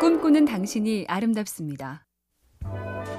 [0.00, 2.06] 꿈꾸는 당신이 아름답습니다.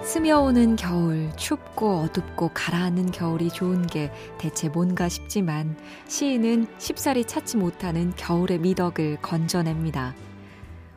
[0.04, 8.12] 스며오는 겨울, 춥고 어둡고 가라앉는 겨울이 좋은 게 대체 뭔가 싶지만 시인은 쉽사리 찾지 못하는
[8.16, 10.16] 겨울의 미덕을 건져냅니다.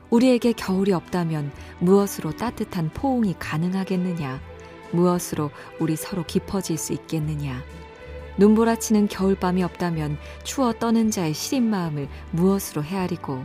[0.09, 4.41] 우리에게 겨울이 없다면 무엇으로 따뜻한 포옹이 가능하겠느냐?
[4.93, 7.63] 무엇으로 우리 서로 깊어질 수 있겠느냐?
[8.39, 13.45] 눈보라치는 겨울밤이 없다면 추워 떠는 자의 시린 마음을 무엇으로 헤아리고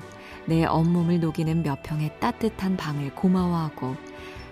[0.49, 3.95] 내 언 몸을 녹이는 몇 평의 따뜻한 방을 고마워하고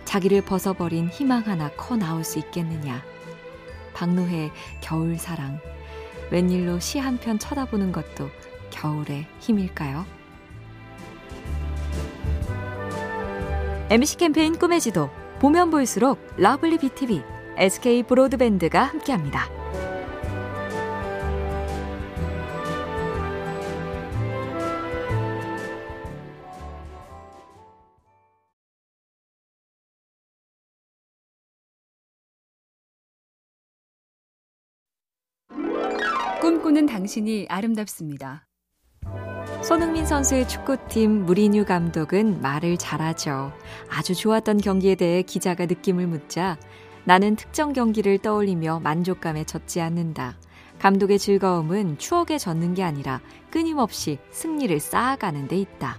[0.05, 3.03] 자기를 벗어버린 희망 하나 커 나올 수 있겠느냐.
[3.95, 5.59] 박노해 겨울 사랑.
[6.29, 8.29] 웬일로 시 한 편 쳐다보는 것도
[8.69, 10.05] 겨울의 힘일까요?
[13.89, 15.09] MC 캠페인 꿈의 지도.
[15.39, 17.23] 보면 볼수록 러블리 BTV,
[17.57, 19.56] SK 브로드밴드가 함께합니다.
[36.39, 38.45] 꿈꾸는 당신이 아름답습니다.
[39.63, 43.51] 손흥민 선수의 축구팀 무리뉴 감독은 말을 잘하죠.
[43.89, 46.57] 아주 좋았던 경기에 대해 기자가 느낌을 묻자
[47.05, 50.37] 나는 특정 경기를 떠올리며 만족감에 젖지 않는다.
[50.77, 55.97] 감독의 즐거움은 추억에 젖는 게 아니라 끊임없이 승리를 쌓아가는 데 있다.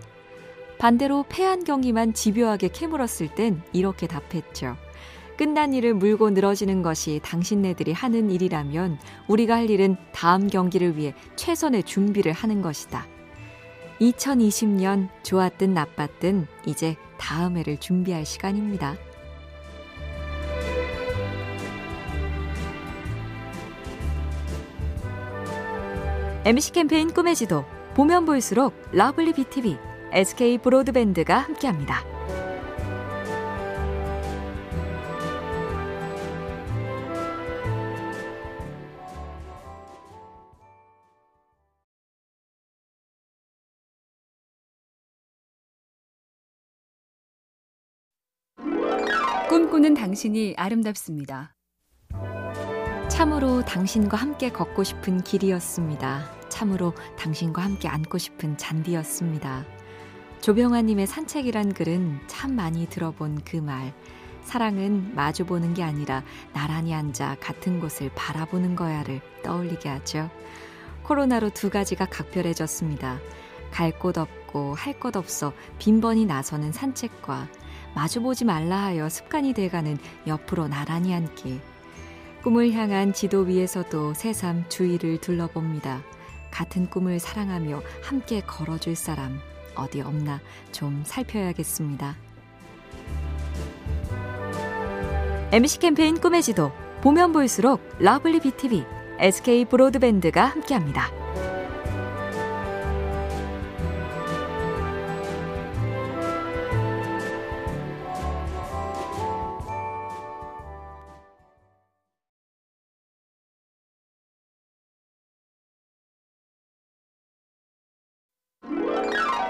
[0.79, 4.77] 반대로 패한 경기만 집요하게 캐물었을 땐 이렇게 답했죠.
[5.39, 11.85] 끝난 일을 물고 늘어지는 것이 당신네들이 하는 일이라면 우리가 할 일은 다음 경기를 위해 최선의
[11.85, 13.07] 준비를 하는 것이다.
[14.01, 18.97] 2020년 좋았든 나빴든 이제 다음 해를 준비할 시간입니다.
[26.45, 29.77] MC 캠페인 꿈의 지도 보면 볼수록 lovely BTV,
[30.13, 32.03] SK 브로드밴드가 함께합니다.
[49.49, 51.55] 꿈꾸는 당신이 아름답습니다.
[53.09, 56.31] 참으로 당신과 함께 걷고 싶은 길이었습니다.
[56.49, 59.65] 참으로 당신과 함께 앉고 싶은 잔디였습니다.
[60.41, 63.93] 조병아님의 산책이란 글은 참 많이 들어본 그 말.
[64.43, 66.23] 사랑은 마주보는 게 아니라
[66.53, 70.31] 나란히 앉아 같은 곳을 바라보는 거야를 떠올리게 하죠.
[71.03, 73.19] 코로나로 두 가지가 각별해졌습니다.
[73.71, 77.49] 갈 곳 없고 할 것 없어 빈번히 나서는 산책과
[77.95, 81.61] 마주보지 말라 하여 습관이 돼가는 옆으로 나란히 앉기.
[82.43, 86.03] 꿈을 향한 지도 위에서도 새삼 주위를 둘러봅니다.
[86.51, 89.41] 같은 꿈을 사랑하며 함께 걸어줄 사람
[89.75, 90.41] 어디 없나
[90.73, 92.17] 좀 살펴야겠습니다.
[95.53, 98.85] MC 캠페인 꿈의 지도 보면 볼수록 lovely BTV,
[99.19, 101.18] SK 브로드밴드가 함께합니다.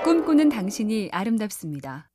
[0.09, 2.09] 꿈꾸는 당신이 아름답습니다.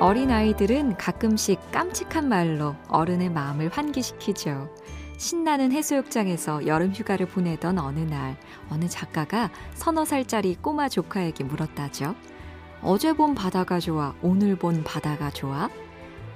[0.00, 4.74] 어린 아이들은 가끔씩 깜찍한 말로 어른의 마음을 환기시키죠.
[5.16, 8.36] 신나는 해수욕장에서 여름 휴가를 보내던 어느 날,
[8.70, 12.16] 어느 작가가 서너 살짜리 꼬마 조카에게 물었다죠.
[12.82, 15.70] 어제 본 바다가 좋아, 오늘 본 바다가 좋아?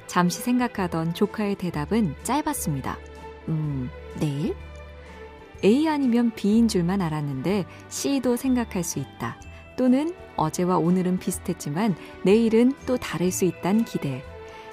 [0.06, 2.97] 잠시 생각하던 조카의 대답은 짧았습니다.
[3.49, 4.55] 음, 내일?
[5.65, 9.37] A 아니면 B인 줄만 알았는데 C도 생각할 수 있다.
[9.78, 11.94] 또는 어제와 오늘은 비슷했지만
[12.25, 14.22] 내일은 또 다를 수 있단 기대.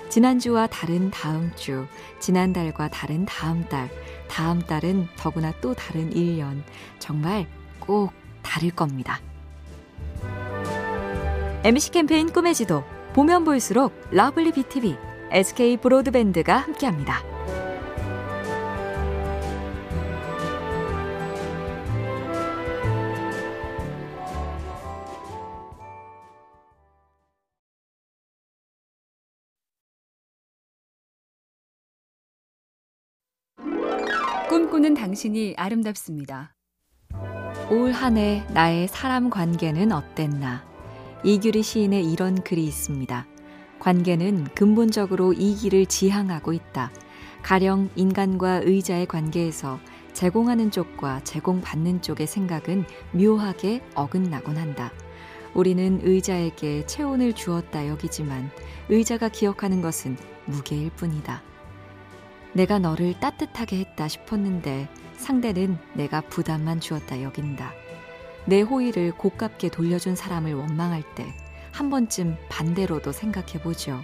[0.09, 1.85] 지난주와 다른 다음 주,
[2.19, 3.89] 지난달과 다른 다음 달,
[4.27, 6.61] 다음 달은 더구나 또 다른 1년.
[6.99, 7.47] 정말
[7.79, 8.11] 꼭
[8.41, 9.21] 다를 겁니다.
[11.63, 12.83] MC 캠페인 꿈의 지도,
[13.13, 14.95] 보면 볼수록 lovely BTV,
[15.31, 17.34] SK 브로드밴드가 함께합니다.
[34.49, 36.53] 꿈꾸는 당신이 아름답습니다.
[37.69, 40.63] 올 한 해 나의 사람 관계는 어땠나?
[41.23, 43.25] 이규리 시인의 이런 글이 있습니다.
[43.79, 46.91] 관계는 근본적으로 이기를 지향하고 있다.
[47.41, 49.79] 가령 인간과 의자의 관계에서
[50.13, 54.91] 제공하는 쪽과 제공받는 쪽의 생각은 묘하게 어긋나곤 한다.
[55.53, 58.49] 우리는 의자에게 체온을 주었다 여기지만
[58.89, 61.41] 의자가 기억하는 것은 무게일 뿐이다.
[62.55, 64.87] 내가 너를 따뜻하게 했다 싶었는데
[65.17, 67.71] 상대는 내가 부담만 주었다 여긴다.
[68.45, 73.99] 내 호의를 고깝게 돌려준 사람을 원망할 때 한 번쯤 반대로도 생각해 보죠.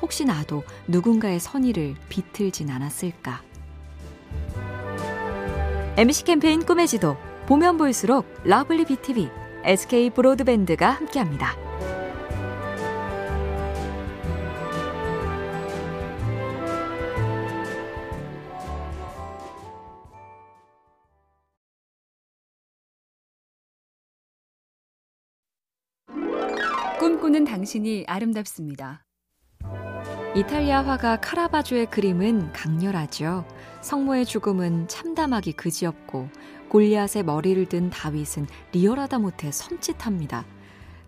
[0.00, 3.42] 혹시 나도 누군가의 선의를 비틀진 않았을까?
[5.98, 9.28] MC 캠페인 꿈의 지도 보면 볼수록 lovely BTV,
[9.64, 11.69] SK 브로드밴드가 함께합니다.
[27.00, 29.06] 꿈꾸는 당신이 아름답습니다.
[30.36, 33.46] 이탈리아 화가 카라바조의 그림은 강렬하죠.
[33.80, 36.28] 성모의 죽음은 참담하기 그지없고
[36.68, 40.44] 골리앗의 머리를 든 다윗은 리얼하다 못해 섬찟합니다.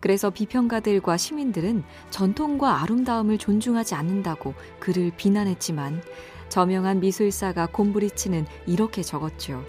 [0.00, 6.02] 그래서 비평가들과 시민들은 전통과 아름다움을 존중하지 않는다고 그를 비난했지만
[6.48, 9.62] 저명한 미술사가 곰브리치는 이렇게 적었죠.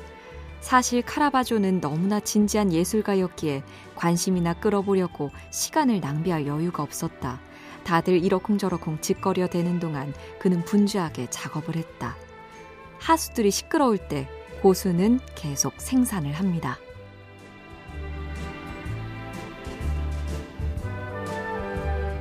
[0.64, 3.64] 사실 카라바조는 너무나 진지한 예술가였기에
[3.96, 7.42] 관심이나 끌어보려고 시간을 낭비할 여유가 없었다.
[7.84, 12.16] 다들 이러쿵저러쿵 지껄여 대는 동안 그는 분주하게 작업을 했다.
[12.98, 14.30] 하수들이 시끄러울 때
[14.62, 16.80] 고수는 계속 생산을 합니다.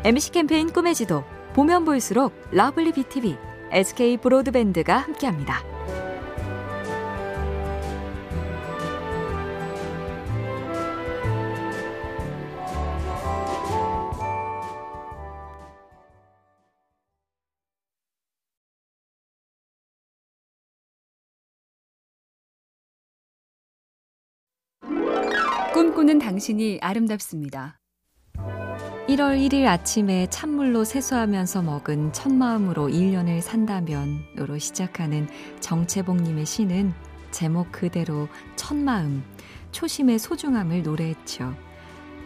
[0.03, 1.23] MC 캠페인 꿈의 지도
[1.55, 3.39] 보면 볼수록 lovely BTV,
[3.71, 5.72] SK 브로드밴드가 함께합니다.
[25.73, 27.79] 꿈꾸는 당신이 아름답습니다.
[29.09, 35.29] 1월 1일 아침에 찬물로 세수하면서 먹은 첫 마음으로 1년을 산다면으로 시작하는
[35.61, 36.93] 정채봉님의 시는
[37.31, 39.25] 제목 그대로 첫 마음,
[39.71, 41.55] 초심의 소중함을 노래했죠.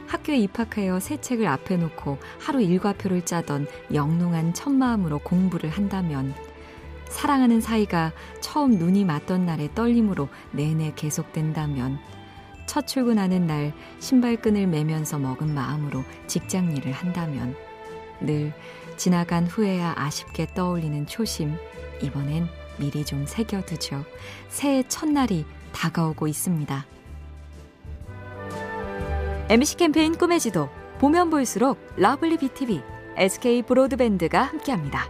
[0.09, 6.35] 학교에 입학하여 새 책을 앞에 놓고 하루 일과표를 짜던 영롱한 첫 마음으로 공부를 한다면
[7.09, 12.01] 사랑하는 사이가 처음 눈이 맞던 날의 떨림으로 내내 계속된다면
[12.77, 17.57] 첫 출근하는 날 신발끈을 매면서 먹은 마음으로 직장 일을 한다면
[18.21, 18.53] 늘
[18.99, 21.57] 지나간 후에야 아쉽게 떠올리는 초심
[22.03, 22.47] 이번엔
[22.77, 24.05] 미리 좀 새겨두죠.
[24.51, 26.85] 새해 첫날이 다가오고 있습니다.
[29.49, 30.69] MC 캠페인 꿈의 지도
[30.99, 32.83] 보면 볼수록 lovely BTV,
[33.17, 35.09] SK 브로드밴드가 함께합니다.